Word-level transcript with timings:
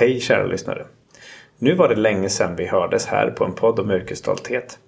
Hej 0.00 0.20
kära 0.20 0.46
lyssnare! 0.46 0.86
Nu 1.58 1.74
var 1.74 1.88
det 1.88 1.94
länge 1.94 2.28
sedan 2.28 2.56
vi 2.56 2.66
hördes 2.66 3.06
här 3.06 3.30
på 3.30 3.44
en 3.44 3.54
podd 3.54 3.80
om 3.80 3.90
yrkesstolthet. 3.90 4.78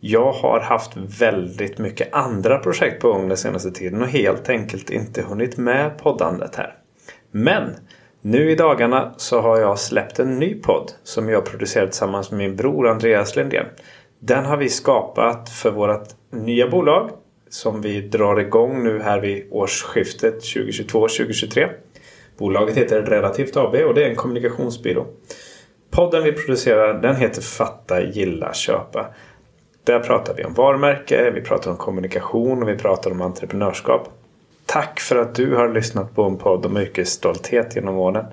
Jag 0.00 0.32
har 0.32 0.60
haft 0.60 0.96
väldigt 0.96 1.78
mycket 1.78 2.14
andra 2.14 2.58
projekt 2.58 3.02
på 3.02 3.12
gång 3.12 3.28
den 3.28 3.36
senaste 3.36 3.70
tiden 3.70 4.02
och 4.02 4.08
helt 4.08 4.48
enkelt 4.48 4.90
inte 4.90 5.22
hunnit 5.22 5.56
med 5.56 5.98
poddandet 5.98 6.56
här. 6.56 6.74
Men 7.30 7.74
nu 8.20 8.50
i 8.50 8.54
dagarna 8.54 9.14
så 9.16 9.40
har 9.40 9.58
jag 9.58 9.78
släppt 9.78 10.18
en 10.18 10.38
ny 10.38 10.54
podd 10.54 10.92
som 11.02 11.28
jag 11.28 11.44
producerat 11.44 11.90
tillsammans 11.90 12.30
med 12.30 12.38
min 12.38 12.56
bror 12.56 12.88
Andreas 12.88 13.36
Lindén. 13.36 13.66
Den 14.18 14.44
har 14.44 14.56
vi 14.56 14.68
skapat 14.68 15.50
för 15.50 15.70
vårt 15.70 16.08
nya 16.32 16.68
bolag 16.68 17.10
som 17.50 17.82
vi 17.82 18.00
drar 18.00 18.40
igång 18.40 18.84
nu 18.84 19.00
här 19.02 19.20
vid 19.20 19.46
årsskiftet 19.50 20.42
2022-2023. 20.42 21.68
Bolaget 22.38 22.76
heter 22.76 23.02
Relativt 23.02 23.56
AB 23.56 23.74
och 23.74 23.94
det 23.94 24.04
är 24.04 24.10
en 24.10 24.16
kommunikationsbyrå. 24.16 25.06
Podden 25.90 26.24
vi 26.24 26.32
producerar 26.32 26.94
den 26.94 27.16
heter 27.16 27.42
Fatta, 27.42 28.02
gilla, 28.02 28.54
köpa. 28.54 29.06
Där 29.84 30.00
pratar 30.00 30.34
vi 30.34 30.44
om 30.44 30.54
varumärke, 30.54 31.30
vi 31.30 31.40
pratar 31.40 31.70
om 31.70 31.76
kommunikation 31.76 32.62
och 32.62 32.68
vi 32.68 32.76
pratar 32.76 33.10
om 33.10 33.20
entreprenörskap. 33.20 34.08
Tack 34.66 35.00
för 35.00 35.16
att 35.16 35.34
du 35.34 35.54
har 35.54 35.68
lyssnat 35.68 36.14
på 36.14 36.22
en 36.22 36.36
podd 36.36 36.66
om 36.66 36.76
yrkesstolthet 36.76 37.76
genom 37.76 37.96
åren. 37.96 38.24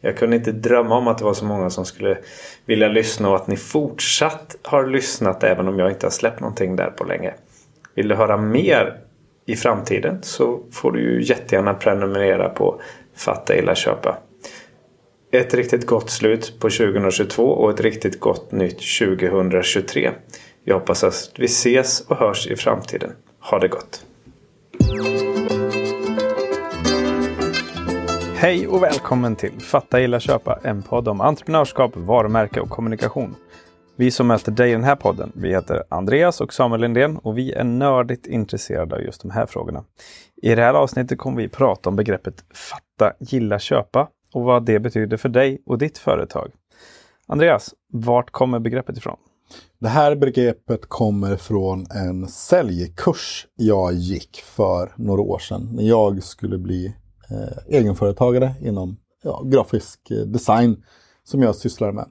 Jag 0.00 0.16
kunde 0.16 0.36
inte 0.36 0.52
drömma 0.52 0.96
om 0.96 1.08
att 1.08 1.18
det 1.18 1.24
var 1.24 1.34
så 1.34 1.44
många 1.44 1.70
som 1.70 1.84
skulle 1.84 2.18
vilja 2.66 2.88
lyssna 2.88 3.30
och 3.30 3.36
att 3.36 3.46
ni 3.46 3.56
fortsatt 3.56 4.56
har 4.62 4.86
lyssnat 4.86 5.44
även 5.44 5.68
om 5.68 5.78
jag 5.78 5.90
inte 5.90 6.06
har 6.06 6.10
släppt 6.10 6.40
någonting 6.40 6.76
där 6.76 6.90
på 6.90 7.04
länge. 7.04 7.34
Vill 7.94 8.08
du 8.08 8.14
höra 8.14 8.36
mer 8.36 9.00
i 9.46 9.56
framtiden 9.56 10.18
så 10.22 10.60
får 10.72 10.92
du 10.92 11.00
ju 11.00 11.22
jättegärna 11.22 11.74
prenumerera 11.74 12.48
på 12.48 12.80
Fatta, 13.20 13.56
illa 13.56 13.74
köpa. 13.74 14.18
Ett 15.32 15.54
riktigt 15.54 15.86
gott 15.86 16.10
slut 16.10 16.60
på 16.60 16.70
2022 16.70 17.42
och 17.42 17.70
ett 17.70 17.80
riktigt 17.80 18.20
gott 18.20 18.52
nytt 18.52 18.80
2023. 18.98 20.10
Jag 20.64 20.74
hoppas 20.74 21.04
att 21.04 21.32
vi 21.38 21.44
ses 21.44 22.00
och 22.00 22.16
hörs 22.16 22.46
i 22.46 22.56
framtiden. 22.56 23.12
Ha 23.40 23.58
det 23.58 23.68
gott! 23.68 24.04
Hej 28.34 28.68
och 28.68 28.82
välkommen 28.82 29.36
till 29.36 29.60
Fatta, 29.60 30.00
illa 30.00 30.20
köpa. 30.20 30.58
En 30.62 30.82
podd 30.82 31.08
om 31.08 31.20
entreprenörskap, 31.20 31.92
varumärke 31.94 32.60
och 32.60 32.70
kommunikation. 32.70 33.34
Vi 34.00 34.10
som 34.10 34.26
möter 34.26 34.52
dig 34.52 34.70
i 34.70 34.72
den 34.72 34.84
här 34.84 34.96
podden, 34.96 35.32
vi 35.34 35.50
heter 35.50 35.82
Andreas 35.88 36.40
och 36.40 36.54
Samuel 36.54 36.80
Lindén 36.80 37.16
och 37.16 37.38
vi 37.38 37.52
är 37.52 37.64
nördigt 37.64 38.26
intresserade 38.26 38.96
av 38.96 39.02
just 39.02 39.22
de 39.22 39.30
här 39.30 39.46
frågorna. 39.46 39.84
I 40.42 40.54
det 40.54 40.62
här 40.62 40.74
avsnittet 40.74 41.18
kommer 41.18 41.36
vi 41.36 41.48
prata 41.48 41.88
om 41.88 41.96
begreppet 41.96 42.44
fatta, 42.54 43.12
gilla, 43.20 43.58
köpa 43.58 44.08
och 44.32 44.42
vad 44.42 44.64
det 44.64 44.80
betyder 44.80 45.16
för 45.16 45.28
dig 45.28 45.62
och 45.66 45.78
ditt 45.78 45.98
företag. 45.98 46.50
Andreas, 47.26 47.74
vart 47.92 48.30
kommer 48.30 48.58
begreppet 48.58 48.96
ifrån? 48.96 49.16
Det 49.78 49.88
här 49.88 50.16
begreppet 50.16 50.88
kommer 50.88 51.36
från 51.36 51.86
en 51.90 52.28
säljkurs 52.28 53.46
jag 53.56 53.92
gick 53.92 54.42
för 54.44 54.92
några 54.96 55.22
år 55.22 55.38
sedan 55.38 55.68
när 55.72 55.84
jag 55.84 56.22
skulle 56.22 56.58
bli 56.58 56.94
eh, 57.30 57.76
egenföretagare 57.78 58.54
inom 58.60 58.96
ja, 59.22 59.42
grafisk 59.44 60.10
eh, 60.10 60.16
design 60.16 60.84
som 61.24 61.42
jag 61.42 61.56
sysslar 61.56 61.92
med. 61.92 62.06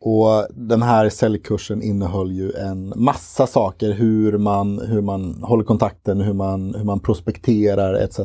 Och 0.00 0.46
den 0.50 0.82
här 0.82 1.08
säljkursen 1.08 1.82
innehöll 1.82 2.32
ju 2.32 2.52
en 2.52 2.92
massa 2.96 3.46
saker, 3.46 3.92
hur 3.92 4.38
man, 4.38 4.78
hur 4.78 5.00
man 5.00 5.42
håller 5.42 5.64
kontakten, 5.64 6.20
hur 6.20 6.32
man, 6.32 6.74
hur 6.74 6.84
man 6.84 7.00
prospekterar 7.00 7.94
etc. 7.94 8.20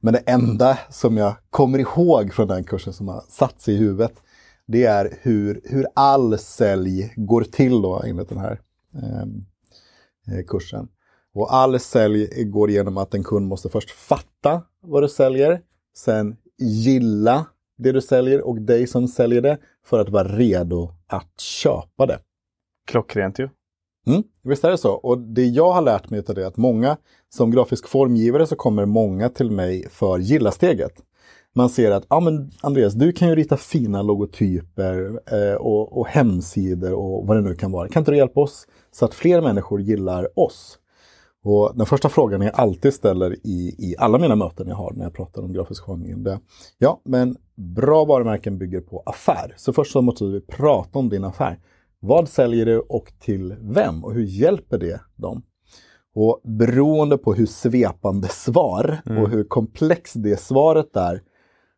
Men 0.00 0.12
det 0.12 0.18
enda 0.26 0.78
som 0.90 1.16
jag 1.16 1.34
kommer 1.50 1.78
ihåg 1.78 2.34
från 2.34 2.48
den 2.48 2.64
kursen 2.64 2.92
som 2.92 3.08
har 3.08 3.24
satt 3.28 3.60
sig 3.60 3.74
i 3.74 3.76
huvudet, 3.76 4.12
det 4.66 4.84
är 4.84 5.18
hur, 5.22 5.60
hur 5.64 5.86
all 5.94 6.38
sälj 6.38 7.12
går 7.16 7.42
till 7.42 7.82
då 7.82 8.02
enligt 8.06 8.28
den 8.28 8.38
här 8.38 8.60
eh, 8.94 9.22
eh 10.36 10.44
kursen. 10.46 10.88
Och 11.34 11.54
all 11.54 11.80
sälj 11.80 12.44
går 12.44 12.70
igenom 12.70 12.96
att 12.96 13.14
en 13.14 13.24
kund 13.24 13.48
måste 13.48 13.68
först 13.68 13.90
fatta 13.90 14.62
vad 14.82 15.02
du 15.02 15.08
säljer, 15.08 15.60
sen 15.96 16.36
gilla 16.58 17.46
det 17.78 17.92
du 17.92 18.00
säljer 18.00 18.40
och 18.40 18.60
dig 18.60 18.86
som 18.86 19.08
säljer 19.08 19.42
det 19.42 19.58
för 19.84 20.00
att 20.00 20.08
vara 20.08 20.28
redo 20.28 20.90
att 21.06 21.40
köpa 21.40 22.06
det. 22.06 22.18
Klockrent 22.86 23.38
ju. 23.38 23.48
Mm, 24.06 24.22
visst 24.42 24.64
är 24.64 24.70
det 24.70 24.78
så. 24.78 24.92
Och 24.92 25.18
det 25.18 25.44
jag 25.44 25.72
har 25.72 25.82
lärt 25.82 26.10
mig 26.10 26.22
av 26.28 26.34
det 26.34 26.42
är 26.42 26.46
att 26.46 26.56
många, 26.56 26.96
som 27.28 27.50
grafisk 27.50 27.88
formgivare 27.88 28.46
så 28.46 28.56
kommer 28.56 28.86
många 28.86 29.28
till 29.28 29.50
mig 29.50 29.88
för 29.90 30.18
gilla-steget. 30.18 30.92
Man 31.54 31.68
ser 31.68 31.90
att, 31.90 32.06
ja 32.08 32.20
men 32.20 32.50
Andreas, 32.60 32.94
du 32.94 33.12
kan 33.12 33.28
ju 33.28 33.34
rita 33.34 33.56
fina 33.56 34.02
logotyper 34.02 35.20
eh, 35.32 35.54
och, 35.54 35.98
och 35.98 36.06
hemsidor 36.06 36.92
och 36.92 37.26
vad 37.26 37.36
det 37.36 37.40
nu 37.40 37.54
kan 37.54 37.72
vara. 37.72 37.88
Kan 37.88 38.00
inte 38.00 38.10
du 38.10 38.16
hjälpa 38.16 38.40
oss 38.40 38.66
så 38.90 39.04
att 39.04 39.14
fler 39.14 39.40
människor 39.40 39.80
gillar 39.80 40.38
oss? 40.38 40.78
Och 41.44 41.72
den 41.74 41.86
första 41.86 42.08
frågan 42.08 42.40
jag 42.40 42.54
alltid 42.54 42.94
ställer 42.94 43.32
i, 43.46 43.74
i 43.78 43.94
alla 43.98 44.18
mina 44.18 44.36
möten 44.36 44.68
jag 44.68 44.76
har 44.76 44.92
när 44.92 45.04
jag 45.04 45.14
pratar 45.14 45.42
om 45.42 45.52
grafisk 45.52 45.84
det 46.16 46.30
är 46.30 46.38
ja, 46.78 47.00
men 47.04 47.36
bra 47.54 48.04
varumärken 48.04 48.58
bygger 48.58 48.80
på 48.80 49.02
affär. 49.06 49.54
Så 49.56 49.72
först 49.72 49.92
så 49.92 50.02
måste 50.02 50.24
vi 50.24 50.40
prata 50.40 50.98
om 50.98 51.08
din 51.08 51.24
affär. 51.24 51.58
Vad 52.00 52.28
säljer 52.28 52.66
du 52.66 52.78
och 52.78 53.12
till 53.20 53.56
vem 53.60 54.04
och 54.04 54.12
hur 54.12 54.22
hjälper 54.22 54.78
det 54.78 55.00
dem? 55.16 55.42
Och 56.14 56.40
beroende 56.44 57.18
på 57.18 57.34
hur 57.34 57.46
svepande 57.46 58.28
svar 58.28 59.02
mm. 59.06 59.22
och 59.22 59.30
hur 59.30 59.44
komplext 59.44 60.14
det 60.16 60.40
svaret 60.40 60.96
är 60.96 61.22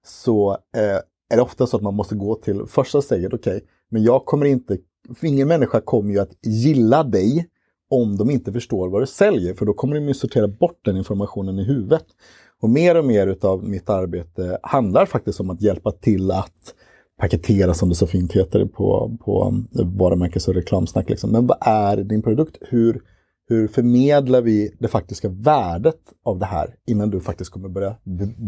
så 0.07 0.53
eh, 0.53 1.01
är 1.33 1.37
det 1.37 1.43
ofta 1.43 1.67
så 1.67 1.77
att 1.77 1.83
man 1.83 1.95
måste 1.95 2.15
gå 2.15 2.35
till 2.35 2.67
första 2.67 3.03
steget. 3.03 3.35
Okej, 3.35 3.57
okay, 3.57 3.69
men 3.91 4.03
jag 4.03 4.25
kommer 4.25 4.47
inte, 4.47 4.79
ingen 5.23 5.49
människa 5.49 5.81
kommer 5.81 6.13
ju 6.13 6.19
att 6.19 6.47
gilla 6.47 7.05
dig 7.05 7.49
om 7.95 8.17
de 8.17 8.31
inte 8.31 8.53
förstår 8.53 8.89
vad 8.89 9.03
du 9.03 9.07
säljer, 9.07 9.55
för 9.55 9.67
då 9.67 9.75
kommer 9.75 9.95
de 9.95 10.09
ju 10.09 10.15
sortera 10.15 10.49
bort 10.49 10.81
den 10.85 10.97
informationen 10.97 11.59
i 11.59 11.65
huvudet. 11.65 12.05
Och 12.63 12.71
mer 12.71 12.99
och 12.99 13.05
mer 13.05 13.27
utav 13.27 13.65
mitt 13.65 13.91
arbete 13.91 14.59
handlar 14.63 15.07
faktiskt 15.07 15.41
om 15.41 15.51
att 15.51 15.63
hjälpa 15.63 15.93
till 15.93 16.31
att 16.31 16.75
paketera, 17.21 17.75
som 17.75 17.89
det 17.89 17.95
så 17.95 18.07
fint 18.07 18.33
heter 18.33 18.67
på, 18.67 19.17
på 19.25 19.55
varumärkes 19.99 20.49
och 20.49 20.55
reklamsnack. 20.55 21.11
Liksom. 21.11 21.31
Men 21.31 21.47
vad 21.47 21.59
är 21.61 21.97
din 21.97 22.23
produkt? 22.23 22.57
Hur, 22.61 23.01
hur 23.49 23.69
förmedlar 23.69 24.43
vi 24.43 24.77
det 24.79 24.89
faktiska 24.89 25.29
värdet 25.29 26.01
av 26.25 26.39
det 26.39 26.47
här 26.47 26.75
innan 26.87 27.11
du 27.11 27.21
faktiskt 27.21 27.51
kommer 27.51 27.69
börja 27.69 27.97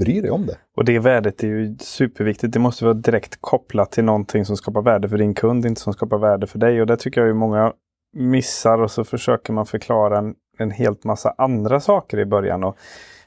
bry 0.01 0.21
dig 0.21 0.31
om 0.31 0.47
det? 0.47 0.57
Och 0.77 0.85
det 0.85 0.99
värdet 0.99 1.43
är 1.43 1.47
ju 1.47 1.77
superviktigt. 1.79 2.53
Det 2.53 2.59
måste 2.59 2.85
vara 2.85 2.95
direkt 2.95 3.39
kopplat 3.41 3.93
till 3.93 4.05
någonting 4.05 4.45
som 4.45 4.57
skapar 4.57 4.83
värde 4.83 5.09
för 5.09 5.19
din 5.19 5.35
kund, 5.35 5.67
inte 5.67 5.81
som 5.81 5.93
skapar 5.93 6.19
värde 6.19 6.47
för 6.47 6.59
dig. 6.59 6.81
Och 6.81 6.87
det 6.87 6.97
tycker 6.97 7.21
jag 7.21 7.29
ju 7.29 7.35
många 7.35 7.73
missar 8.17 8.79
och 8.79 8.91
så 8.91 9.05
försöker 9.05 9.53
man 9.53 9.67
förklara 9.67 10.19
en, 10.19 10.35
en 10.59 10.71
helt 10.71 11.05
massa 11.05 11.35
andra 11.39 11.81
saker 11.81 12.19
i 12.19 12.25
början. 12.25 12.65
Och 12.65 12.77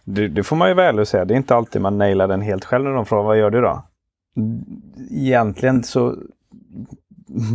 det, 0.03 0.27
det 0.27 0.43
får 0.43 0.55
man 0.55 0.67
ju 0.67 0.73
väl 0.73 1.05
säga. 1.05 1.25
Det 1.25 1.33
är 1.33 1.37
inte 1.37 1.55
alltid 1.55 1.81
man 1.81 1.97
nailar 1.97 2.27
den 2.27 2.41
helt 2.41 2.65
själv 2.65 2.85
när 2.85 2.93
de 2.93 3.05
frågar 3.05 3.23
vad 3.23 3.37
gör 3.37 3.49
du 3.49 3.61
då? 3.61 3.83
Egentligen 5.11 5.83
så 5.83 6.15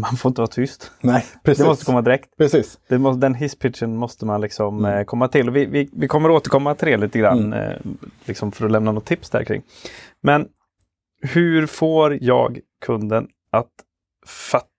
man 0.01 0.17
får 0.17 0.29
inte 0.29 0.41
vara 0.41 0.51
tyst. 0.51 0.91
Nej, 1.01 1.25
precis. 1.43 1.63
Det 1.63 1.69
måste 1.69 1.85
komma 1.85 2.03
direkt. 2.03 2.37
Precis. 2.37 2.79
Det 2.89 2.99
måste, 2.99 3.21
den 3.21 3.35
hisspitchen 3.35 3.97
måste 3.97 4.27
man 4.27 4.41
liksom 4.41 4.79
mm. 4.79 4.99
eh, 4.99 5.05
komma 5.05 5.29
till. 5.29 5.51
Vi, 5.51 5.67
vi, 5.67 5.91
vi 5.93 6.09
kommer 6.09 6.31
återkomma 6.31 6.75
till 6.75 6.89
det 6.89 6.97
lite 6.97 7.19
grann 7.19 7.39
mm. 7.39 7.71
eh, 7.71 7.77
liksom 8.25 8.53
för 8.53 8.65
att 8.65 8.71
lämna 8.71 8.93
något 8.93 9.05
tips 9.05 9.31
där 9.31 9.45
kring. 9.45 9.63
Men 10.21 10.49
hur 11.23 11.67
får 11.67 12.19
jag 12.21 12.61
kunden 12.81 13.29
att 13.51 13.73
fatta 14.27 14.74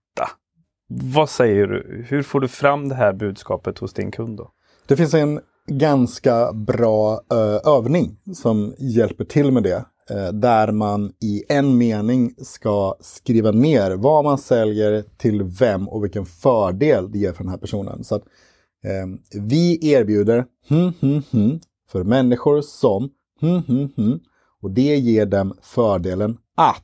vad 1.03 1.29
säger 1.29 1.67
du? 1.67 2.06
Hur 2.09 2.22
får 2.22 2.39
du 2.39 2.47
fram 2.47 2.89
det 2.89 2.95
här 2.95 3.13
budskapet 3.13 3.78
hos 3.78 3.94
din 3.94 4.11
kund? 4.11 4.38
Då? 4.38 4.51
Det 4.88 4.95
finns 4.95 5.13
en 5.13 5.39
ganska 5.67 6.53
bra 6.53 7.13
uh, 7.13 7.73
övning 7.73 8.17
som 8.33 8.75
hjälper 8.79 9.25
till 9.25 9.51
med 9.51 9.63
det. 9.63 9.85
Uh, 10.11 10.28
där 10.28 10.72
man 10.72 11.13
i 11.22 11.44
en 11.50 11.78
mening 11.78 12.35
ska 12.38 12.95
skriva 13.00 13.51
ner 13.51 13.91
vad 13.91 14.23
man 14.23 14.37
säljer 14.37 15.03
till 15.17 15.43
vem 15.43 15.90
och 15.90 16.03
vilken 16.03 16.25
fördel 16.25 17.11
det 17.11 17.20
ger 17.20 17.34
för 17.34 17.43
den 17.43 17.52
här 17.52 17.58
personen. 17.58 18.03
Så 18.03 18.16
att, 18.16 18.23
uh, 18.23 19.41
Vi 19.41 19.91
erbjuder 19.91 20.46
hm, 20.67 20.93
hm, 21.02 21.22
hm, 21.31 21.59
för 21.91 22.03
människor 22.03 22.61
som 22.61 23.09
hm, 23.41 23.61
hm, 23.67 23.90
hm, 23.97 24.20
och 24.61 24.72
det 24.72 24.96
ger 24.96 25.25
dem 25.25 25.53
fördelen 25.61 26.37
att 26.55 26.84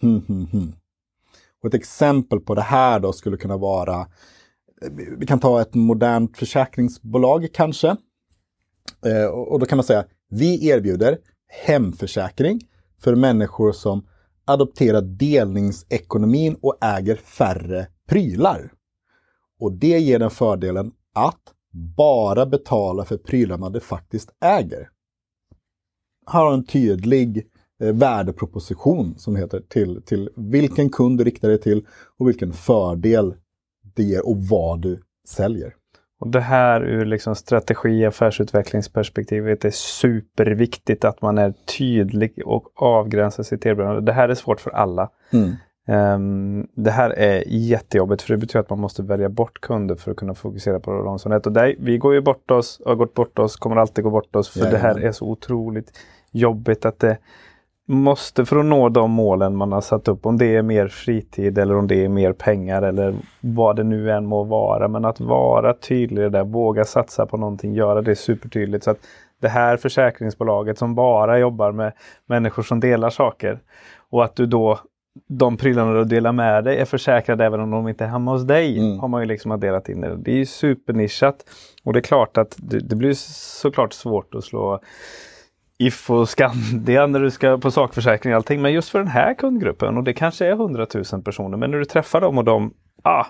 hm, 0.00 0.22
hm, 0.28 0.46
hm. 0.52 0.72
Och 1.62 1.68
ett 1.68 1.74
exempel 1.74 2.40
på 2.40 2.54
det 2.54 2.62
här 2.62 3.00
då 3.00 3.12
skulle 3.12 3.36
kunna 3.36 3.56
vara, 3.56 4.00
eh, 4.82 4.90
vi 5.18 5.26
kan 5.26 5.40
ta 5.40 5.60
ett 5.60 5.74
modernt 5.74 6.36
försäkringsbolag 6.36 7.48
kanske. 7.52 7.96
Eh, 9.06 9.26
och 9.26 9.60
då 9.60 9.66
kan 9.66 9.76
man 9.76 9.84
säga, 9.84 10.04
vi 10.30 10.68
erbjuder 10.68 11.18
hemförsäkring 11.66 12.60
för 13.00 13.14
människor 13.14 13.72
som 13.72 14.06
adopterar 14.44 15.02
delningsekonomin 15.02 16.56
och 16.62 16.84
äger 16.84 17.16
färre 17.16 17.86
prylar. 18.08 18.72
Och 19.60 19.72
det 19.72 19.98
ger 19.98 20.18
den 20.18 20.30
fördelen 20.30 20.92
att 21.14 21.54
bara 21.96 22.46
betala 22.46 23.04
för 23.04 23.16
prylarna 23.16 23.70
de 23.70 23.80
faktiskt 23.80 24.30
äger. 24.40 24.88
Här 26.26 26.44
har 26.44 26.52
en 26.52 26.64
tydlig 26.64 27.49
värdeproposition 27.80 29.14
som 29.18 29.36
heter 29.36 29.60
till, 29.68 30.02
till 30.02 30.30
vilken 30.36 30.90
kund 30.90 31.18
du 31.18 31.24
riktar 31.24 31.48
dig 31.48 31.60
till 31.60 31.86
och 32.18 32.28
vilken 32.28 32.52
fördel 32.52 33.34
det 33.94 34.02
ger 34.02 34.26
och 34.26 34.36
vad 34.36 34.80
du 34.80 35.02
säljer. 35.28 35.74
Och 36.20 36.28
det 36.28 36.40
här 36.40 36.80
ur 36.80 37.04
liksom 37.04 37.34
strategi 37.34 38.06
affärsutvecklingsperspektivet 38.06 39.64
är 39.64 39.70
superviktigt 39.70 41.04
att 41.04 41.22
man 41.22 41.38
är 41.38 41.54
tydlig 41.78 42.42
och 42.44 42.64
avgränsar 42.74 43.42
sitt 43.42 43.66
erbjudande. 43.66 44.00
Det 44.00 44.12
här 44.12 44.28
är 44.28 44.34
svårt 44.34 44.60
för 44.60 44.70
alla. 44.70 45.10
Mm. 45.32 45.52
Um, 45.88 46.68
det 46.74 46.90
här 46.90 47.10
är 47.10 47.44
jättejobbigt 47.46 48.22
för 48.22 48.34
det 48.34 48.38
betyder 48.38 48.60
att 48.60 48.70
man 48.70 48.78
måste 48.78 49.02
välja 49.02 49.28
bort 49.28 49.60
kunder 49.60 49.94
för 49.94 50.10
att 50.10 50.16
kunna 50.16 50.34
fokusera 50.34 50.80
på 50.80 51.18
som 51.18 51.32
Och 51.32 51.52
där, 51.52 51.76
vi 51.78 51.98
går 51.98 52.14
ju 52.14 52.20
bort 52.20 52.50
oss, 52.50 52.80
har 52.86 52.94
gått 52.94 53.14
bort 53.14 53.38
oss, 53.38 53.56
kommer 53.56 53.76
alltid 53.76 54.04
gå 54.04 54.10
bort 54.10 54.36
oss 54.36 54.48
för 54.48 54.64
ja, 54.64 54.70
det 54.70 54.78
här 54.78 55.00
är 55.00 55.12
så 55.12 55.26
otroligt 55.26 55.98
jobbigt 56.32 56.84
att 56.84 56.98
det 56.98 57.18
måste 57.90 58.44
för 58.44 58.56
att 58.56 58.64
nå 58.64 58.88
de 58.88 59.10
målen 59.10 59.56
man 59.56 59.72
har 59.72 59.80
satt 59.80 60.08
upp. 60.08 60.26
Om 60.26 60.38
det 60.38 60.56
är 60.56 60.62
mer 60.62 60.88
fritid 60.88 61.58
eller 61.58 61.76
om 61.76 61.86
det 61.86 62.04
är 62.04 62.08
mer 62.08 62.32
pengar 62.32 62.82
eller 62.82 63.14
vad 63.40 63.76
det 63.76 63.84
nu 63.84 64.10
än 64.10 64.26
må 64.26 64.44
vara. 64.44 64.88
Men 64.88 65.04
att 65.04 65.20
vara 65.20 65.74
tydlig 65.74 66.32
där, 66.32 66.44
våga 66.44 66.84
satsa 66.84 67.26
på 67.26 67.36
någonting, 67.36 67.74
göra 67.74 68.02
det 68.02 68.16
supertydligt. 68.16 68.84
Så 68.84 68.90
att 68.90 68.98
det 69.40 69.48
här 69.48 69.76
försäkringsbolaget 69.76 70.78
som 70.78 70.94
bara 70.94 71.38
jobbar 71.38 71.72
med 71.72 71.92
människor 72.26 72.62
som 72.62 72.80
delar 72.80 73.10
saker. 73.10 73.58
Och 74.10 74.24
att 74.24 74.36
du 74.36 74.46
då 74.46 74.78
de 75.26 75.56
prylarna 75.56 75.92
du 75.92 76.04
delar 76.04 76.32
med 76.32 76.64
dig 76.64 76.78
är 76.78 76.84
försäkrade 76.84 77.44
även 77.44 77.60
om 77.60 77.70
de 77.70 77.88
inte 77.88 78.04
är 78.04 78.08
hemma 78.08 78.32
hos 78.32 78.42
dig. 78.42 78.78
Mm. 78.78 78.98
Har 78.98 79.08
man 79.08 79.22
ju 79.22 79.26
liksom 79.26 79.50
adderat 79.50 79.88
in 79.88 80.00
det. 80.00 80.16
Det 80.16 80.32
är 80.32 80.36
ju 80.36 80.46
supernischat. 80.46 81.44
Och 81.84 81.92
det 81.92 81.98
är 81.98 82.02
klart 82.02 82.38
att 82.38 82.56
det, 82.58 82.78
det 82.78 82.96
blir 82.96 83.12
såklart 83.14 83.92
svårt 83.92 84.34
att 84.34 84.44
slå 84.44 84.80
If 85.82 86.10
och 86.10 86.28
Skandia 86.28 87.06
när 87.06 87.20
du 87.20 87.30
ska 87.30 87.58
på 87.58 87.70
sakförsäkring 87.70 88.32
och 88.32 88.36
allting. 88.36 88.62
Men 88.62 88.72
just 88.72 88.88
för 88.88 88.98
den 88.98 89.08
här 89.08 89.34
kundgruppen 89.34 89.96
och 89.96 90.04
det 90.04 90.12
kanske 90.12 90.46
är 90.46 90.52
100 90.52 90.86
000 91.12 91.22
personer. 91.22 91.56
Men 91.56 91.70
när 91.70 91.78
du 91.78 91.84
träffar 91.84 92.20
dem 92.20 92.38
och 92.38 92.44
de, 92.44 92.74
ah, 93.02 93.26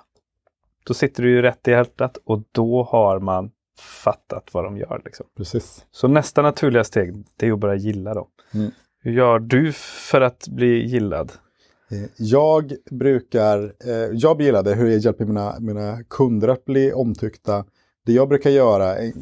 då 0.86 0.94
sitter 0.94 1.22
du 1.22 1.30
ju 1.30 1.42
rätt 1.42 1.68
i 1.68 1.70
hjärtat 1.70 2.18
och 2.24 2.42
då 2.52 2.82
har 2.82 3.20
man 3.20 3.50
fattat 3.78 4.48
vad 4.52 4.64
de 4.64 4.76
gör. 4.76 5.02
Liksom. 5.04 5.26
Precis. 5.36 5.84
Så 5.90 6.08
nästa 6.08 6.42
naturliga 6.42 6.84
steg 6.84 7.24
det 7.36 7.48
är 7.48 7.52
att 7.52 7.58
börja 7.58 7.74
gilla 7.74 8.14
dem. 8.14 8.26
Mm. 8.54 8.70
Hur 9.02 9.12
gör 9.12 9.38
du 9.38 9.72
för 9.72 10.20
att 10.20 10.48
bli 10.48 10.86
gillad? 10.86 11.32
Eh, 11.90 12.08
jag 12.16 12.72
brukar, 12.90 13.72
eh, 13.84 14.10
jag 14.12 14.36
blir 14.36 14.46
gillad, 14.46 14.68
hur 14.68 14.86
jag 14.86 14.98
hjälper 14.98 15.24
mina, 15.24 15.54
mina 15.60 16.04
kunder 16.08 16.48
att 16.48 16.64
bli 16.64 16.92
omtyckta 16.92 17.64
det 18.10 18.14
jag 18.14 18.28
brukar 18.28 18.50
göra 18.50 18.96
är 18.96 19.12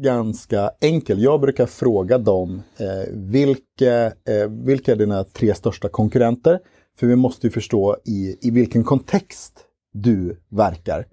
ganska 0.00 0.70
enkelt. 0.80 1.20
Jag 1.20 1.40
brukar 1.40 1.66
fråga 1.66 2.18
dem 2.18 2.62
eh, 2.76 3.12
vilka, 3.12 4.06
eh, 4.06 4.48
vilka 4.48 4.92
är 4.92 4.96
dina 4.96 5.24
tre 5.24 5.54
största 5.54 5.88
konkurrenter? 5.88 6.60
För 6.98 7.06
vi 7.06 7.16
måste 7.16 7.46
ju 7.46 7.50
förstå 7.50 7.96
i, 8.04 8.36
i 8.40 8.50
vilken 8.50 8.84
kontext 8.84 9.64
du 9.92 10.40
verkar. 10.48 11.06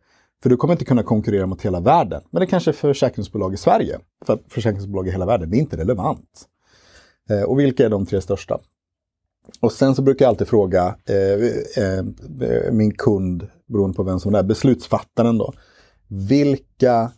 För 0.43 0.49
du 0.49 0.57
kommer 0.57 0.73
inte 0.73 0.85
kunna 0.85 1.03
konkurrera 1.03 1.45
mot 1.45 1.61
hela 1.61 1.79
världen. 1.79 2.21
Men 2.29 2.39
det 2.39 2.47
kanske 2.47 2.71
är 2.71 2.73
försäkringsbolag 2.73 3.53
i 3.53 3.57
Sverige. 3.57 3.99
För 4.25 4.39
försäkringsbolag 4.49 5.07
i 5.07 5.11
hela 5.11 5.25
världen, 5.25 5.49
det 5.49 5.57
är 5.57 5.59
inte 5.59 5.77
relevant. 5.77 6.45
Eh, 7.29 7.43
och 7.43 7.59
vilka 7.59 7.85
är 7.85 7.89
de 7.89 8.05
tre 8.05 8.21
största? 8.21 8.59
Och 9.61 9.71
sen 9.71 9.95
så 9.95 10.01
brukar 10.01 10.25
jag 10.25 10.29
alltid 10.29 10.47
fråga 10.47 10.95
eh, 11.09 11.83
eh, 11.83 12.71
min 12.71 12.91
kund, 12.91 13.47
beroende 13.67 13.95
på 13.95 14.03
vem 14.03 14.19
som 14.19 14.35
är 14.35 14.43
beslutsfattaren 14.43 15.37
då 15.37 15.53
vilka 16.15 17.11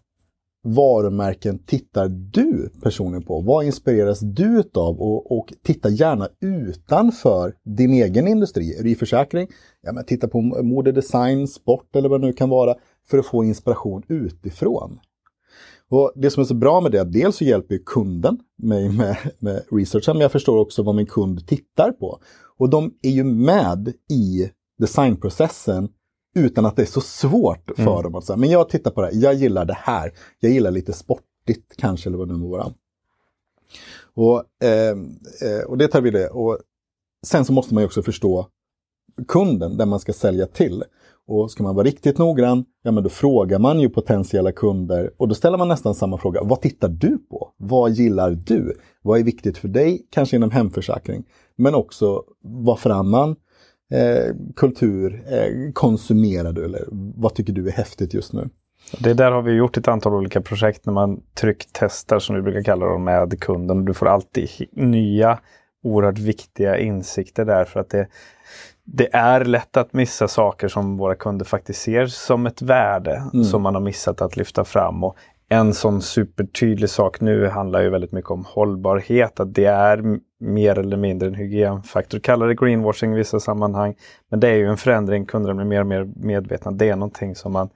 varumärken 0.64 1.60
tittar 1.60 2.08
du 2.08 2.70
personligen 2.82 3.24
på? 3.24 3.42
Vad 3.42 3.66
inspireras 3.66 4.20
du 4.20 4.64
av? 4.74 5.02
Och, 5.02 5.38
och 5.40 5.54
titta 5.64 5.90
gärna 5.90 6.30
utanför 6.42 7.54
din 7.64 7.94
egen 7.94 8.28
industri. 8.28 8.76
Är 8.80 8.84
du 8.84 8.90
i 8.90 8.96
försäkring? 8.96 9.48
Ja, 9.82 9.92
men 9.94 10.06
titta 10.06 10.28
på 10.28 10.42
mode, 10.42 10.92
design, 10.92 11.48
sport 11.48 11.96
eller 11.96 12.10
vad 12.10 12.22
det 12.22 12.28
nu 12.28 12.34
kan 12.34 12.50
vara 12.50 12.76
för 13.10 13.18
att 13.18 13.26
få 13.26 13.44
inspiration 13.44 14.04
utifrån. 14.08 15.00
Och 15.90 16.12
Det 16.16 16.30
som 16.30 16.42
är 16.42 16.46
så 16.46 16.54
bra 16.54 16.82
med 16.82 16.92
det 16.92 16.98
är 16.98 17.02
att 17.02 17.14
dels 17.14 17.36
så 17.36 17.44
hjälper 17.44 17.80
kunden 17.86 18.40
mig 18.58 18.90
med, 18.90 19.18
med 19.40 19.64
researchen, 19.72 20.16
men 20.16 20.22
jag 20.22 20.32
förstår 20.32 20.58
också 20.58 20.84
vad 20.84 20.96
min 20.96 21.06
kund 21.06 21.48
tittar 21.48 21.92
på. 21.92 22.20
Och 22.58 22.70
de 22.70 22.94
är 23.02 23.10
ju 23.10 23.24
med 23.24 23.94
i 24.10 24.50
designprocessen 24.80 25.90
utan 26.38 26.66
att 26.66 26.76
det 26.76 26.82
är 26.82 26.86
så 26.86 27.02
svårt 27.02 27.72
för 27.76 27.92
mm. 27.92 28.04
dem 28.04 28.16
att 28.16 28.26
säga, 28.26 28.38
men 28.38 28.50
jag 28.50 28.70
tittar 28.70 28.92
på 28.92 29.02
det 29.02 29.08
här, 29.08 29.14
jag 29.16 29.34
gillar 29.34 29.66
det 29.66 29.78
här, 29.80 30.12
jag 30.40 30.52
gillar 30.52 30.72
lite 30.72 30.94
sportigt 30.94 31.74
kanske 31.78 32.10
eller 32.10 32.18
vad 32.18 32.28
det 32.28 32.34
nu 32.34 32.40
må 32.40 32.48
vara. 32.48 32.74
Och, 34.14 34.66
eh, 34.68 34.98
eh, 35.50 35.64
och 35.68 35.78
det 35.78 35.88
tar 35.88 36.02
vi 36.02 36.12
det. 36.12 36.30
Och 36.30 36.58
sen 37.26 37.46
så 37.46 37.54
måste 37.54 37.74
man 37.74 37.84
ju 37.84 37.86
också 37.86 38.04
förstå 38.04 38.48
kunden, 39.28 39.78
den 39.78 39.90
man 39.90 40.00
ska 40.00 40.14
sälja 40.14 40.48
till. 40.48 40.84
Och 41.28 41.52
ska 41.52 41.64
man 41.64 41.76
vara 41.76 41.86
riktigt 41.88 42.18
noggrann, 42.18 42.66
ja 42.84 42.92
men 42.92 43.04
då 43.04 43.10
frågar 43.10 43.60
man 43.60 43.80
ju 43.80 43.90
potentiella 43.90 44.52
kunder 44.52 45.12
och 45.18 45.28
då 45.28 45.36
ställer 45.36 45.58
man 45.58 45.68
nästan 45.68 45.96
samma 45.96 46.18
fråga. 46.18 46.44
Vad 46.44 46.62
tittar 46.62 46.90
du 46.90 47.18
på? 47.18 47.54
Vad 47.58 47.92
gillar 47.92 48.32
du? 48.32 48.78
Vad 49.02 49.20
är 49.20 49.24
viktigt 49.24 49.58
för 49.58 49.68
dig, 49.68 50.08
kanske 50.10 50.36
inom 50.36 50.52
hemförsäkring? 50.52 51.24
Men 51.56 51.76
också 51.76 52.24
vad 52.42 52.80
för 52.80 52.90
annan 52.90 53.36
eh, 53.92 54.36
kultur 54.56 55.24
eh, 55.28 55.72
konsumerar 55.74 56.52
du 56.52 56.66
eller 56.66 56.86
vad 56.92 57.34
tycker 57.34 57.54
du 57.54 57.68
är 57.68 57.72
häftigt 57.72 58.14
just 58.14 58.34
nu? 58.34 58.50
Det 59.00 59.14
där 59.14 59.32
har 59.32 59.42
vi 59.42 59.52
gjort 59.52 59.78
ett 59.78 59.88
antal 59.88 60.14
olika 60.14 60.42
projekt 60.42 60.86
när 60.86 60.94
man 60.94 61.22
trycktestar 61.34 62.20
som 62.20 62.36
vi 62.36 62.42
brukar 62.42 62.64
kalla 62.64 62.86
dem 62.86 63.04
med 63.04 63.40
kunden. 63.40 63.86
Du 63.86 63.94
får 63.94 64.08
alltid 64.08 64.50
nya 64.72 65.40
oerhört 65.84 66.20
viktiga 66.20 66.78
insikter 66.78 67.46
där 67.46 67.66
för 67.66 67.80
att 67.80 67.90
det, 67.90 68.08
det 68.84 69.16
är 69.16 69.46
lätt 69.46 69.78
att 69.78 69.94
missa 69.94 70.28
saker 70.28 70.68
som 70.68 70.98
våra 70.98 71.16
kunder 71.16 71.46
faktiskt 71.46 71.82
ser 71.82 72.08
som 72.08 72.46
ett 72.46 72.62
värde 72.62 73.24
mm. 73.34 73.46
som 73.46 73.62
man 73.62 73.76
har 73.76 73.82
missat 73.82 74.22
att 74.22 74.38
lyfta 74.38 74.66
fram. 74.66 75.04
Och 75.04 75.18
en 75.50 75.74
sån 75.74 76.02
supertydlig 76.02 76.90
sak 76.90 77.22
nu 77.22 77.48
handlar 77.48 77.82
ju 77.82 77.90
väldigt 77.90 78.12
mycket 78.12 78.32
om 78.32 78.46
hållbarhet. 78.48 79.40
Att 79.40 79.54
det 79.54 79.66
är 79.66 80.20
mer 80.40 80.80
eller 80.80 80.98
mindre 80.98 81.28
en 81.28 81.36
hygienfaktor. 81.36 82.20
Kallar 82.20 82.48
det 82.48 82.56
greenwashing 82.56 83.14
i 83.14 83.16
vissa 83.16 83.40
sammanhang. 83.40 83.96
Men 84.30 84.40
det 84.40 84.48
är 84.48 84.56
ju 84.56 84.68
en 84.68 84.78
förändring. 84.78 85.26
Kunderna 85.26 85.56
blir 85.56 85.66
mer 85.66 85.80
och 85.82 85.88
mer 85.88 86.08
medvetna. 86.16 86.72
Det 86.72 86.90
är 86.90 86.96
någonting 86.96 87.36
som 87.36 87.54
man 87.54 87.70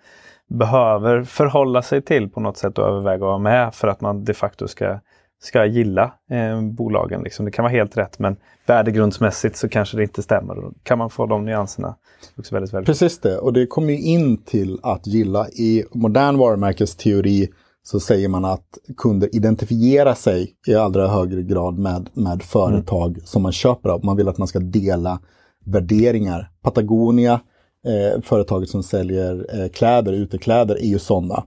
behöver 0.48 1.24
förhålla 1.24 1.82
sig 1.82 2.02
till 2.02 2.30
på 2.30 2.40
något 2.40 2.58
sätt 2.58 2.78
och 2.78 2.88
överväga 2.88 3.14
att 3.16 3.22
vara 3.22 3.38
med 3.38 3.76
för 3.76 3.88
att 3.88 4.02
man 4.02 4.24
de 4.24 4.34
facto 4.34 4.68
ska, 4.68 5.00
ska 5.44 5.66
gilla 5.66 6.14
eh, 6.32 6.62
bolagen. 6.62 7.24
Liksom. 7.24 7.46
Det 7.46 7.52
kan 7.52 7.64
vara 7.64 7.74
helt 7.74 7.98
rätt 7.98 8.20
men 8.20 8.36
värdegrundsmässigt 8.66 9.58
så 9.58 9.70
kanske 9.70 9.98
det 9.98 10.04
inte 10.04 10.22
stämmer. 10.22 10.56
Då 10.56 10.74
kan 10.84 10.98
man 10.98 11.10
få 11.10 11.26
de 11.26 11.46
nyanserna. 11.46 11.96
Också 12.38 12.56
väldigt, 12.56 12.74
väldigt 12.74 12.88
Precis 12.88 13.20
det, 13.20 13.38
och 13.38 13.54
det 13.54 13.68
kommer 13.68 13.94
in 13.94 14.38
till 14.38 14.80
att 14.84 15.08
gilla. 15.08 15.50
I 15.50 15.84
modern 15.94 16.38
varumärkesteori 16.38 17.50
så 17.84 18.00
säger 18.00 18.30
man 18.30 18.46
att 18.46 18.77
kunder 18.98 19.36
identifierar 19.36 20.13
sig 20.13 20.54
i 20.68 20.75
allra 20.75 21.08
högre 21.08 21.44
grad 21.44 21.77
med, 21.77 22.10
med 22.13 22.44
företag 22.44 23.10
mm. 23.10 23.22
som 23.25 23.42
man 23.42 23.51
köper 23.51 23.89
av. 23.89 24.06
Man 24.06 24.18
vill 24.18 24.27
att 24.27 24.38
man 24.38 24.48
ska 24.48 24.60
dela 24.60 25.20
värderingar. 25.65 26.51
Patagonia, 26.63 27.39
eh, 27.88 28.22
företaget 28.22 28.70
som 28.70 28.84
säljer 28.84 29.62
eh, 29.62 29.70
kläder, 29.70 30.13
utekläder, 30.13 30.75
är 30.75 30.88
ju 30.88 31.00
sådana. 31.00 31.44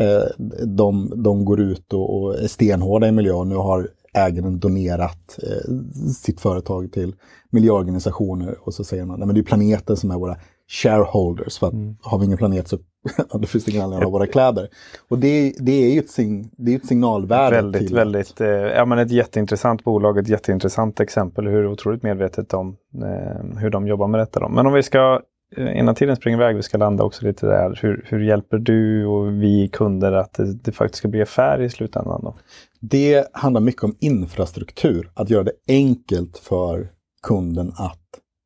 Eh, 0.00 0.46
de, 0.66 1.12
de 1.16 1.44
går 1.44 1.60
ut 1.60 1.92
och, 1.92 2.22
och 2.22 2.38
är 2.38 2.46
stenhårda 2.46 3.08
i 3.08 3.12
miljön. 3.12 3.48
Nu 3.48 3.56
har 3.56 3.88
ägaren 4.14 4.58
donerat 4.58 5.38
eh, 5.42 5.74
sitt 6.12 6.40
företag 6.40 6.92
till 6.92 7.14
miljöorganisationer 7.50 8.56
och 8.60 8.74
så 8.74 8.84
säger 8.84 9.04
man 9.04 9.22
att 9.22 9.34
det 9.34 9.40
är 9.40 9.44
planeten 9.44 9.96
som 9.96 10.10
är 10.10 10.18
våra 10.18 10.36
shareholders. 10.68 11.58
För 11.58 11.66
att 11.66 11.72
mm. 11.72 11.96
har 12.02 12.18
vi 12.18 12.24
ingen 12.24 12.38
planet 12.38 12.68
så 12.68 12.78
det 13.40 13.46
finns 13.46 13.68
ingen 13.68 13.82
anledning 13.82 13.98
att 13.98 14.12
ha 14.12 14.18
våra 14.18 14.26
kläder. 14.36 14.68
Och 15.08 15.18
det, 15.18 15.54
det 15.58 15.72
är 15.72 15.92
ju 15.92 15.98
ett, 15.98 16.10
sign, 16.10 16.50
det 16.56 16.72
är 16.72 16.76
ett 16.76 16.86
signalvärde. 16.86 17.56
Väldigt, 17.56 17.86
till 17.86 17.96
väldigt, 17.96 18.40
eh, 18.40 18.48
ja 18.48 18.84
men 18.84 18.98
ett 18.98 19.10
jätteintressant 19.10 19.84
bolag, 19.84 20.18
ett 20.18 20.28
jätteintressant 20.28 21.00
exempel 21.00 21.46
hur 21.46 21.66
otroligt 21.66 22.02
medvetet 22.02 22.48
de, 22.48 22.76
eh, 22.94 23.58
hur 23.58 23.70
de 23.70 23.86
jobbar 23.86 24.08
med 24.08 24.20
detta. 24.20 24.40
Då. 24.40 24.48
Men 24.48 24.66
om 24.66 24.72
vi 24.72 24.82
ska, 24.82 25.20
Eh, 25.56 25.78
innan 25.78 25.94
tiden 25.94 26.16
springer 26.16 26.38
iväg, 26.38 26.56
vi 26.56 26.62
ska 26.62 26.78
landa 26.78 27.04
också 27.04 27.26
lite 27.26 27.46
där. 27.46 27.78
Hur, 27.82 28.04
hur 28.08 28.20
hjälper 28.20 28.58
du 28.58 29.06
och 29.06 29.42
vi 29.42 29.68
kunder 29.72 30.12
att 30.12 30.32
det, 30.32 30.54
det 30.54 30.72
faktiskt 30.72 30.98
ska 30.98 31.08
bli 31.08 31.22
affär 31.22 31.60
i 31.60 31.70
slutändan? 31.70 32.20
Då? 32.24 32.36
Det 32.80 33.28
handlar 33.32 33.60
mycket 33.60 33.84
om 33.84 33.96
infrastruktur, 34.00 35.10
att 35.14 35.30
göra 35.30 35.44
det 35.44 35.52
enkelt 35.68 36.38
för 36.38 36.88
kunden 37.22 37.72
att 37.76 38.00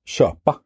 köpa 0.06 0.56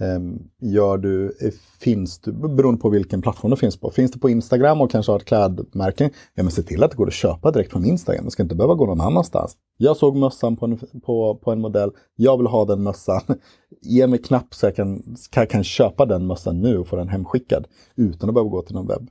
Ehm, 0.00 0.38
gör 0.60 0.98
du, 0.98 1.26
eh, 1.40 1.52
finns 1.80 2.18
du, 2.18 2.32
beroende 2.32 2.80
på 2.80 2.88
vilken 2.88 3.22
plattform 3.22 3.50
du 3.50 3.56
finns 3.56 3.80
på. 3.80 3.90
Finns 3.90 4.10
det 4.10 4.18
på 4.18 4.30
Instagram 4.30 4.80
och 4.80 4.90
kanske 4.90 5.12
har 5.12 5.18
ett 5.18 5.24
klädmärke, 5.24 6.10
ja 6.34 6.42
men 6.42 6.50
se 6.52 6.62
till 6.62 6.82
att 6.82 6.90
det 6.90 6.96
går 6.96 7.06
att 7.06 7.12
köpa 7.12 7.50
direkt 7.50 7.72
från 7.72 7.84
Instagram. 7.84 8.24
Du 8.24 8.30
ska 8.30 8.42
inte 8.42 8.54
behöva 8.54 8.74
gå 8.74 8.86
någon 8.86 9.00
annanstans. 9.00 9.56
Jag 9.76 9.96
såg 9.96 10.16
mössan 10.16 10.56
på 10.56 10.66
en, 10.66 10.78
på, 11.06 11.40
på 11.44 11.52
en 11.52 11.60
modell, 11.60 11.90
jag 12.16 12.36
vill 12.36 12.46
ha 12.46 12.64
den 12.64 12.82
mössan. 12.82 13.20
Ge 13.82 14.06
mig 14.06 14.22
knapp 14.22 14.54
så 14.54 14.66
jag 14.66 14.76
kan, 14.76 15.16
kan, 15.30 15.46
kan 15.46 15.64
köpa 15.64 16.06
den 16.06 16.26
mössan 16.26 16.60
nu 16.60 16.78
och 16.78 16.88
få 16.88 16.96
den 16.96 17.08
hemskickad 17.08 17.66
utan 17.96 18.28
att 18.28 18.34
behöva 18.34 18.50
gå 18.50 18.62
till 18.62 18.74
någon 18.74 18.86
webb. 18.86 19.08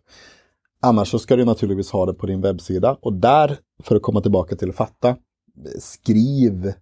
Annars 0.81 1.11
så 1.11 1.19
ska 1.19 1.35
du 1.35 1.45
naturligtvis 1.45 1.91
ha 1.91 2.05
det 2.05 2.13
på 2.13 2.25
din 2.27 2.41
webbsida 2.41 2.97
och 3.01 3.13
där, 3.13 3.57
för 3.83 3.95
att 3.95 4.01
komma 4.01 4.21
tillbaka 4.21 4.55
till 4.55 4.69
att 4.69 4.75
fatta, 4.75 5.15
skriv 5.79 6.73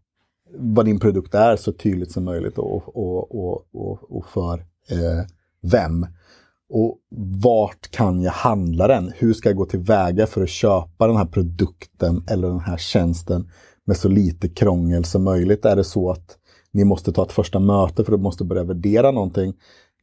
vad 0.54 0.86
din 0.86 1.00
produkt 1.00 1.36
är 1.36 1.56
så 1.56 1.72
tydligt 1.72 2.12
som 2.12 2.24
möjligt 2.24 2.58
och, 2.58 2.98
och, 2.98 3.36
och, 3.36 3.66
och, 3.74 4.18
och 4.18 4.26
för 4.26 4.54
eh, 4.90 5.26
vem. 5.62 6.06
Och 6.70 6.98
vart 7.44 7.92
kan 7.92 8.22
jag 8.22 8.32
handla 8.32 8.88
den? 8.88 9.12
Hur 9.16 9.34
ska 9.34 9.50
jag 9.50 9.58
gå 9.58 9.66
tillväga 9.66 10.28
för 10.28 10.44
att 10.44 10.50
köpa 10.50 11.08
den 11.08 11.16
här 11.18 11.26
produkten 11.26 12.24
eller 12.28 12.48
den 12.48 12.60
här 12.60 12.78
tjänsten 12.78 13.50
med 13.86 13.98
så 13.98 14.10
lite 14.10 14.50
krångel 14.50 15.06
som 15.06 15.24
möjligt? 15.24 15.66
Är 15.66 15.76
det 15.76 15.84
så 15.84 16.12
att 16.12 16.38
ni 16.72 16.84
måste 16.84 17.12
ta 17.12 17.24
ett 17.24 17.32
första 17.32 17.60
möte 17.60 18.04
för 18.04 18.14
att 18.14 18.20
du 18.20 18.24
måste 18.24 18.44
börja 18.44 18.64
värdera 18.64 19.12
någonting? 19.12 19.54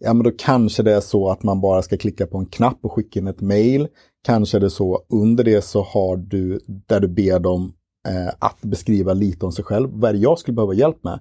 Ja, 0.01 0.15
men 0.15 0.25
då 0.25 0.31
kanske 0.39 0.83
det 0.83 0.95
är 0.95 1.01
så 1.01 1.31
att 1.31 1.43
man 1.43 1.61
bara 1.61 1.83
ska 1.83 1.97
klicka 1.97 2.27
på 2.27 2.39
en 2.39 2.47
knapp 2.47 2.79
och 2.83 2.93
skicka 2.93 3.21
in 3.21 3.27
ett 3.27 3.41
mail. 3.41 3.89
Kanske 4.25 4.59
är 4.59 4.61
det 4.61 4.71
så 4.71 5.03
under 5.09 5.45
det 5.45 5.65
så 5.65 5.83
har 5.83 6.17
du 6.17 6.61
där 6.67 7.01
du 7.01 7.09
ber 7.09 7.39
dem 7.39 7.73
eh, 8.09 8.35
att 8.39 8.63
beskriva 8.63 9.15
lite 9.15 9.47
om 9.47 9.53
sig 9.53 9.65
själv. 9.65 9.89
Vad 9.93 10.09
är 10.09 10.15
det 10.15 10.21
jag 10.21 10.39
skulle 10.39 10.55
behöva 10.55 10.75
hjälp 10.75 11.05
med? 11.05 11.21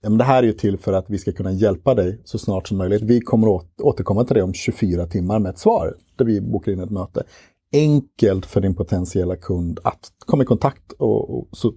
Ja, 0.00 0.08
men 0.08 0.18
det 0.18 0.24
här 0.24 0.42
är 0.42 0.46
ju 0.46 0.52
till 0.52 0.78
för 0.78 0.92
att 0.92 1.10
vi 1.10 1.18
ska 1.18 1.32
kunna 1.32 1.52
hjälpa 1.52 1.94
dig 1.94 2.20
så 2.24 2.38
snart 2.38 2.68
som 2.68 2.78
möjligt. 2.78 3.02
Vi 3.02 3.20
kommer 3.20 3.48
åt, 3.48 3.80
återkomma 3.80 4.24
till 4.24 4.34
dig 4.34 4.42
om 4.42 4.54
24 4.54 5.06
timmar 5.06 5.38
med 5.38 5.50
ett 5.50 5.58
svar 5.58 5.94
där 6.16 6.24
vi 6.24 6.40
bokar 6.40 6.72
in 6.72 6.80
ett 6.80 6.90
möte. 6.90 7.22
Enkelt 7.72 8.46
för 8.46 8.60
din 8.60 8.74
potentiella 8.74 9.36
kund 9.36 9.80
att 9.84 10.12
komma 10.26 10.42
i 10.42 10.46
kontakt 10.46 10.92
och, 10.92 11.38
och 11.38 11.48
så 11.52 11.72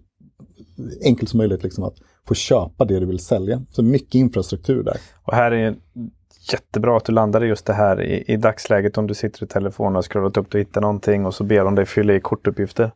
enkelt 1.03 1.29
som 1.29 1.37
möjligt 1.37 1.63
liksom 1.63 1.83
att 1.83 1.95
få 2.27 2.33
köpa 2.33 2.85
det 2.85 2.99
du 2.99 3.05
vill 3.05 3.19
sälja. 3.19 3.61
Så 3.69 3.83
mycket 3.83 4.15
infrastruktur 4.15 4.83
där. 4.83 4.97
Och 5.23 5.33
här 5.33 5.51
är 5.51 5.75
jättebra 6.51 6.97
att 6.97 7.05
du 7.05 7.11
landade 7.11 7.47
just 7.47 7.65
det 7.65 7.73
här 7.73 8.01
i, 8.01 8.23
i 8.27 8.37
dagsläget 8.37 8.97
om 8.97 9.07
du 9.07 9.13
sitter 9.13 9.43
i 9.43 9.47
telefonen 9.47 9.95
och 9.95 10.11
scrollat 10.11 10.37
upp 10.37 10.53
och 10.53 10.59
hittar 10.59 10.81
någonting 10.81 11.25
och 11.25 11.35
så 11.35 11.43
ber 11.43 11.63
de 11.63 11.75
dig 11.75 11.85
fylla 11.85 12.13
i 12.13 12.19
kortuppgifter. 12.19 12.91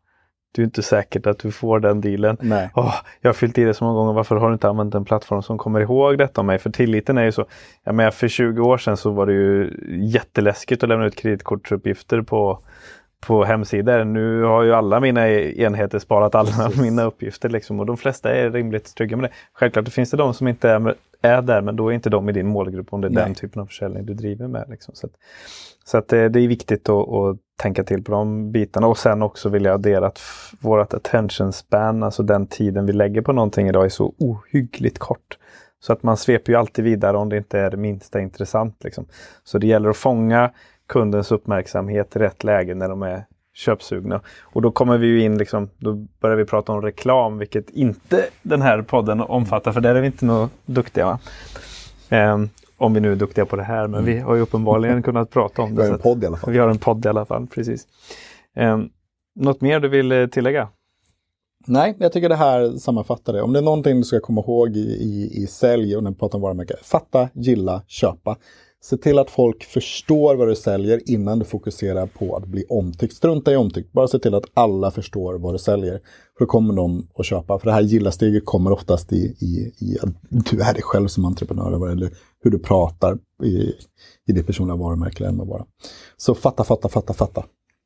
Det 0.56 0.62
är 0.62 0.64
inte 0.64 0.84
säkert 0.84 1.28
att 1.28 1.40
du 1.40 1.52
får 1.52 1.80
den 1.80 2.02
dealen. 2.02 2.38
Nej. 2.42 2.70
Oh, 2.76 2.96
jag 3.22 3.30
har 3.30 3.34
fyllt 3.34 3.58
i 3.58 3.64
det 3.64 3.74
så 3.74 3.84
många 3.84 3.96
gånger, 3.96 4.14
varför 4.14 4.36
har 4.36 4.48
du 4.48 4.54
inte 4.54 4.70
använt 4.70 4.96
en 4.96 5.06
plattform 5.06 5.42
som 5.42 5.58
kommer 5.58 5.80
ihåg 5.80 6.18
detta 6.18 6.42
om 6.42 6.48
mig? 6.48 6.60
För 6.60 6.70
tilliten 6.70 7.18
är 7.18 7.24
ju 7.24 7.32
så. 7.32 7.46
Jag 7.84 7.96
menar, 7.96 8.12
för 8.12 8.28
20 8.28 8.62
år 8.62 8.78
sedan 8.78 8.98
så 8.98 9.10
var 9.12 9.26
det 9.26 9.34
ju 9.34 9.72
jätteläskigt 9.88 10.84
att 10.84 10.90
lämna 10.90 11.06
ut 11.06 11.16
kreditkortsuppgifter 11.16 12.22
på, 12.22 12.60
på 13.20 13.44
hemsidor. 13.44 14.04
Nu 14.04 14.44
har 14.44 14.64
ju 14.64 14.74
alla 14.74 15.00
mina 15.00 15.30
enheter 15.30 16.00
sparat 16.00 16.36
alla 16.36 16.52
Precis. 16.52 16.82
mina 16.82 17.04
uppgifter 17.04 17.50
liksom, 17.50 17.80
och 17.80 17.86
de 17.86 17.98
flesta 17.98 18.32
är 18.32 18.50
rimligt 18.50 18.96
trygga 18.96 19.18
med 19.18 19.30
det. 19.30 19.34
Självklart 19.54 19.86
det 19.86 19.92
finns 19.92 20.12
det 20.12 20.18
de 20.18 20.34
som 20.34 20.48
inte 20.48 20.70
är, 20.70 20.96
är 21.26 21.42
där 21.42 21.62
men 21.62 21.76
då 21.76 21.90
är 21.90 21.94
inte 21.94 22.10
de 22.10 22.30
i 22.30 22.32
din 22.32 22.48
målgrupp 22.48 22.94
om 22.94 23.02
det 23.02 23.08
är 23.08 23.12
Nej. 23.12 23.24
den 23.24 23.36
typen 23.36 23.62
av 23.62 23.66
försäljning 23.66 24.06
du 24.06 24.14
driver 24.14 24.48
med. 24.48 24.66
Liksom. 24.70 24.96
Så, 24.96 25.08
att, 25.08 25.14
så 25.84 25.98
att 25.98 26.08
det, 26.08 26.30
det, 26.30 26.40
är 26.40 26.48
viktigt 26.48 26.90
att, 26.90 27.10
att, 27.10 27.38
tänka 27.58 27.84
till 27.84 28.04
på 28.04 28.12
de 28.12 28.52
bitarna 28.52 28.88
och 28.88 28.98
sen 28.98 29.22
också 29.22 29.50
vill 29.50 29.66
jag 29.66 29.74
addera 29.74 30.08
att 30.08 30.22
vårt 30.62 30.94
attention 30.94 31.54
span, 31.54 32.04
alltså 32.04 32.24
den 32.24 32.48
tiden 32.48 32.86
vi 32.86 32.94
lägger 32.94 33.22
på 33.22 33.34
någonting 33.34 33.68
idag 33.68 33.86
är 33.86 33.90
så 33.90 34.14
ohyggligt 34.18 35.00
kort. 35.00 35.38
Så 35.80 35.94
att 35.94 36.04
man 36.04 36.18
sveper 36.18 36.52
ju 36.52 36.60
alltid 36.60 36.86
vidare 36.86 37.18
om 37.18 37.30
det 37.30 37.38
inte 37.38 37.60
är 37.60 37.72
det 37.72 37.78
minsta 37.78 38.20
intressant. 38.20 38.84
Liksom. 38.84 39.06
Så 39.44 39.58
det 39.58 39.68
gäller 39.68 39.90
att 39.90 39.98
fånga 39.98 40.52
kundens 40.88 41.32
uppmärksamhet 41.32 42.16
i 42.16 42.20
rätt 42.20 42.44
läge 42.44 42.76
när 42.76 42.90
de 42.90 43.04
är 43.04 43.26
köpsugna. 43.56 44.22
Och 44.42 44.62
då 44.62 44.72
kommer 44.72 44.98
vi 44.98 45.08
ju 45.08 45.22
in, 45.22 45.38
liksom, 45.38 45.70
då 45.78 45.94
börjar 45.94 46.38
vi 46.38 46.46
prata 46.46 46.72
om 46.72 46.82
reklam, 46.82 47.38
vilket 47.38 47.70
inte 47.70 48.26
den 48.42 48.62
här 48.62 48.82
podden 48.82 49.22
omfattar, 49.22 49.72
för 49.72 49.82
där 49.82 49.96
är 49.96 50.02
vi 50.02 50.08
inte 50.08 50.26
nog 50.26 50.50
duktiga. 50.66 51.20
Um, 52.10 52.50
om 52.78 52.94
vi 52.94 53.00
nu 53.00 53.12
är 53.12 53.16
duktiga 53.16 53.46
på 53.46 53.56
det 53.56 53.64
här, 53.64 53.88
men 53.88 54.00
mm. 54.00 54.06
vi 54.06 54.20
har 54.20 54.36
ju 54.36 54.42
uppenbarligen 54.42 55.04
kunnat 55.04 55.30
prata 55.30 55.62
om 55.62 55.76
det. 55.76 55.82
Vi 55.82 55.88
har 55.88 55.94
en 55.94 56.00
podd 56.00 56.24
i 56.24 56.28
alla 56.28 56.38
fall. 56.38 56.54
Vi 56.54 56.60
har 56.60 56.70
en 56.70 56.78
podd 56.78 57.06
i 57.06 57.10
alla 57.10 57.26
fall, 57.26 57.48
precis. 57.48 57.88
Um, 58.56 58.90
något 59.40 59.62
mer 59.62 59.80
du 59.80 59.88
vill 59.88 60.12
eh, 60.12 60.28
tillägga? 60.28 60.70
Nej, 61.68 61.96
jag 62.00 62.12
tycker 62.12 62.30
det 62.30 62.36
här 62.36 62.78
sammanfattar 62.78 63.34
det. 63.34 63.42
Om 63.42 63.54
det 63.54 63.60
är 63.60 63.64
någonting 63.64 63.98
du 63.98 64.04
ska 64.04 64.20
komma 64.20 64.42
ihåg 64.42 64.76
i, 64.76 64.80
i, 64.80 65.44
i 65.44 65.48
sälj 65.48 65.96
och 65.98 66.04
när 66.04 66.12
vi 66.12 66.18
pratar 66.18 66.38
om 66.38 66.42
varumärke, 66.42 66.76
fatta, 66.84 67.30
gilla, 67.34 67.82
köpa. 67.88 68.38
Se 68.90 68.98
till 68.98 69.20
att 69.20 69.30
folk 69.30 69.64
förstår 69.64 70.36
vad 70.36 70.48
du 70.48 70.56
säljer 70.56 71.10
innan 71.10 71.40
du 71.40 71.46
fokuserar 71.46 72.08
på 72.08 72.36
att 72.36 72.46
bli 72.46 72.66
omtyckt. 72.70 73.16
Strunta 73.16 73.54
i 73.54 73.56
omtyckt, 73.56 73.92
bara 73.92 74.08
se 74.08 74.20
till 74.20 74.34
att 74.34 74.44
alla 74.54 74.92
förstår 74.92 75.34
vad 75.34 75.54
du 75.54 75.58
säljer. 75.58 76.00
För 76.38 76.40
då 76.40 76.46
kommer 76.46 76.74
de 76.74 77.08
att 77.16 77.26
köpa. 77.26 77.60
För 77.60 77.66
det 77.66 77.74
här 77.74 77.82
gilla-steget 77.82 78.46
kommer 78.46 78.72
oftast 78.72 79.14
i, 79.14 79.16
i, 79.40 79.74
i 79.80 79.98
att 80.02 80.10
du 80.30 80.62
är 80.62 80.74
dig 80.74 80.82
själv 80.82 81.08
som 81.08 81.26
entreprenör 81.26 81.92
eller 81.92 82.12
hur 82.44 82.52
du 82.52 82.60
pratar 82.60 83.18
i, 83.44 83.74
i 84.28 84.32
ditt 84.34 84.48
personliga 84.48 84.78
varumärke. 84.78 85.26
Eller 85.26 85.46
bara. 85.46 85.66
Så 86.18 86.36
fatta, 86.36 86.64
fatta, 86.64 86.90
fatta, 86.90 87.14
fatta. 87.14 87.46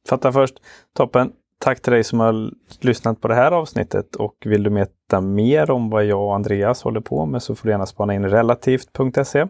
Fatta 0.10 0.32
först. 0.32 0.56
Toppen. 0.98 1.32
Tack 1.62 1.82
till 1.82 1.94
dig 1.94 2.04
som 2.04 2.20
har 2.20 2.51
lyssnat 2.80 3.22
på 3.22 3.28
det 3.28 3.36
här 3.36 3.51
avsnittet 3.51 4.16
och 4.16 4.36
vill 4.46 4.63
du 4.63 4.70
veta 4.70 5.22
mer 5.22 5.72
om 5.72 5.89
vad 5.89 6.06
jag 6.06 6.22
och 6.22 6.36
Andreas 6.36 6.84
håller 6.84 7.01
på 7.01 7.25
med 7.25 7.44
så 7.44 7.56
får 7.56 7.68
du 7.68 7.72
gärna 7.72 7.86
spana 7.86 8.13
in 8.13 8.30
relativt.se. 8.30 9.46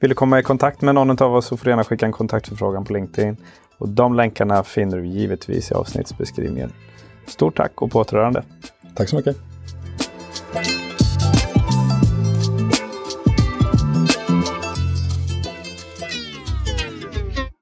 Vill 0.00 0.10
du 0.10 0.14
komma 0.14 0.38
i 0.38 0.42
kontakt 0.42 0.82
med 0.82 0.94
någon 0.94 1.22
av 1.22 1.34
oss 1.34 1.46
så 1.46 1.56
får 1.56 1.64
du 1.64 1.70
gärna 1.70 1.84
skicka 1.84 2.06
en 2.06 2.12
kontaktförfrågan 2.12 2.84
på 2.84 2.92
LinkedIn. 2.92 3.36
Och 3.78 3.88
de 3.88 4.14
länkarna 4.14 4.62
finner 4.62 4.96
du 4.96 5.06
givetvis 5.06 5.70
i 5.70 5.74
avsnittsbeskrivningen. 5.74 6.72
Stort 7.26 7.56
tack 7.56 7.82
och 7.82 7.90
på 7.90 7.98
återhörande. 7.98 8.42
Tack 8.94 9.08
så 9.08 9.16
mycket. 9.16 9.49